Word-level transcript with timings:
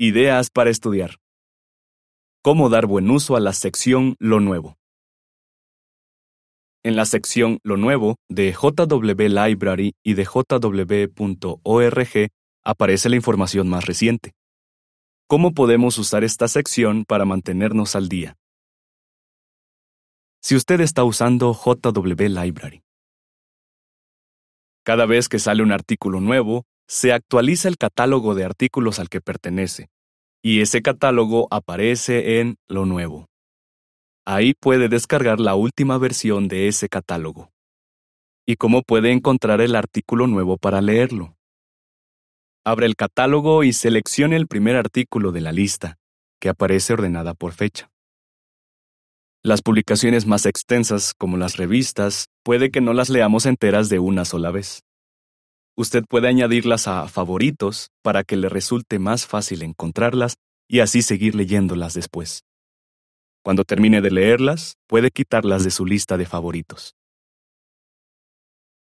Ideas 0.00 0.48
para 0.48 0.70
estudiar. 0.70 1.16
Cómo 2.40 2.68
dar 2.68 2.86
buen 2.86 3.10
uso 3.10 3.34
a 3.34 3.40
la 3.40 3.52
sección 3.52 4.14
Lo 4.20 4.38
Nuevo. 4.38 4.78
En 6.84 6.94
la 6.94 7.04
sección 7.04 7.58
Lo 7.64 7.76
Nuevo 7.76 8.14
de 8.28 8.52
JW 8.52 9.26
Library 9.26 9.94
y 10.04 10.14
de 10.14 10.24
jw.org 10.24 11.08
aparece 12.64 13.08
la 13.08 13.16
información 13.16 13.68
más 13.68 13.86
reciente. 13.86 14.34
¿Cómo 15.26 15.52
podemos 15.52 15.98
usar 15.98 16.22
esta 16.22 16.46
sección 16.46 17.04
para 17.04 17.24
mantenernos 17.24 17.96
al 17.96 18.08
día? 18.08 18.36
Si 20.40 20.54
usted 20.54 20.80
está 20.80 21.02
usando 21.02 21.52
JW 21.52 22.28
Library. 22.28 22.84
Cada 24.84 25.06
vez 25.06 25.28
que 25.28 25.40
sale 25.40 25.64
un 25.64 25.72
artículo 25.72 26.20
nuevo, 26.20 26.66
se 26.88 27.12
actualiza 27.12 27.68
el 27.68 27.76
catálogo 27.76 28.34
de 28.34 28.44
artículos 28.44 28.98
al 28.98 29.10
que 29.10 29.20
pertenece, 29.20 29.90
y 30.42 30.62
ese 30.62 30.80
catálogo 30.80 31.46
aparece 31.50 32.40
en 32.40 32.56
Lo 32.66 32.86
Nuevo. 32.86 33.26
Ahí 34.24 34.54
puede 34.54 34.88
descargar 34.88 35.38
la 35.38 35.54
última 35.54 35.98
versión 35.98 36.48
de 36.48 36.66
ese 36.68 36.88
catálogo. 36.88 37.50
¿Y 38.46 38.56
cómo 38.56 38.82
puede 38.82 39.12
encontrar 39.12 39.60
el 39.60 39.76
artículo 39.76 40.26
nuevo 40.26 40.56
para 40.56 40.80
leerlo? 40.80 41.36
Abre 42.64 42.86
el 42.86 42.96
catálogo 42.96 43.64
y 43.64 43.74
seleccione 43.74 44.36
el 44.36 44.46
primer 44.46 44.76
artículo 44.76 45.32
de 45.32 45.42
la 45.42 45.52
lista, 45.52 45.98
que 46.40 46.48
aparece 46.48 46.94
ordenada 46.94 47.34
por 47.34 47.52
fecha. 47.52 47.90
Las 49.42 49.60
publicaciones 49.62 50.26
más 50.26 50.46
extensas, 50.46 51.12
como 51.14 51.36
las 51.36 51.56
revistas, 51.56 52.28
puede 52.42 52.70
que 52.70 52.80
no 52.80 52.94
las 52.94 53.10
leamos 53.10 53.44
enteras 53.46 53.88
de 53.88 53.98
una 53.98 54.24
sola 54.24 54.50
vez. 54.50 54.82
Usted 55.78 56.02
puede 56.08 56.26
añadirlas 56.26 56.88
a 56.88 57.06
favoritos 57.06 57.92
para 58.02 58.24
que 58.24 58.36
le 58.36 58.48
resulte 58.48 58.98
más 58.98 59.28
fácil 59.28 59.62
encontrarlas 59.62 60.34
y 60.66 60.80
así 60.80 61.02
seguir 61.02 61.36
leyéndolas 61.36 61.94
después. 61.94 62.42
Cuando 63.44 63.62
termine 63.62 64.00
de 64.00 64.10
leerlas, 64.10 64.74
puede 64.88 65.12
quitarlas 65.12 65.62
de 65.62 65.70
su 65.70 65.86
lista 65.86 66.16
de 66.16 66.26
favoritos. 66.26 66.96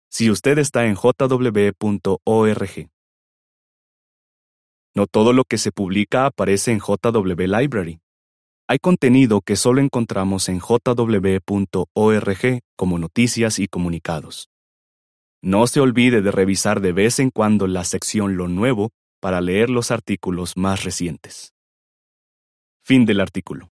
Si 0.10 0.32
usted 0.32 0.58
está 0.58 0.88
en 0.88 0.96
jw.org. 0.96 1.76
No 4.96 5.06
todo 5.06 5.34
lo 5.34 5.44
que 5.44 5.60
se 5.60 5.72
publica 5.72 6.26
aparece 6.26 6.72
en 6.72 6.80
JW 6.80 7.46
Library. 7.46 8.00
Hay 8.68 8.80
contenido 8.80 9.42
que 9.42 9.58
solo 9.58 9.80
encontramos 9.80 10.50
en 10.50 10.60
jw.org 10.60 11.00
como 12.76 12.98
noticias 12.98 13.60
y 13.60 13.68
comunicados. 13.68 14.50
No 15.42 15.68
se 15.68 15.80
olvide 15.80 16.22
de 16.22 16.32
revisar 16.32 16.82
de 16.82 16.92
vez 16.92 17.20
en 17.20 17.30
cuando 17.30 17.68
la 17.68 17.86
sección 17.86 18.36
Lo 18.36 18.50
Nuevo 18.50 18.92
para 19.22 19.40
leer 19.40 19.70
los 19.70 19.90
artículos 19.90 20.58
más 20.58 20.84
recientes. 20.84 21.54
Fin 22.84 23.06
del 23.06 23.22
artículo. 23.22 23.70